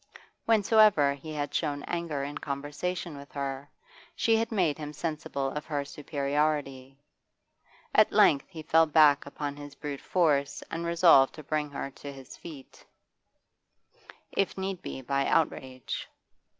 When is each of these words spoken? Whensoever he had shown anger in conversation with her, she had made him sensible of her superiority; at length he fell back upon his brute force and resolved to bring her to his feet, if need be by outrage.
Whensoever 0.47 1.13
he 1.13 1.31
had 1.31 1.53
shown 1.53 1.83
anger 1.83 2.23
in 2.23 2.39
conversation 2.39 3.15
with 3.15 3.31
her, 3.33 3.69
she 4.15 4.35
had 4.35 4.51
made 4.51 4.79
him 4.79 4.93
sensible 4.93 5.51
of 5.51 5.65
her 5.67 5.85
superiority; 5.85 6.97
at 7.93 8.11
length 8.11 8.47
he 8.49 8.63
fell 8.63 8.87
back 8.87 9.27
upon 9.27 9.55
his 9.57 9.75
brute 9.75 10.01
force 10.01 10.63
and 10.71 10.87
resolved 10.87 11.35
to 11.35 11.43
bring 11.43 11.69
her 11.69 11.91
to 11.91 12.11
his 12.11 12.35
feet, 12.35 12.83
if 14.31 14.57
need 14.57 14.81
be 14.81 15.03
by 15.03 15.27
outrage. 15.27 16.09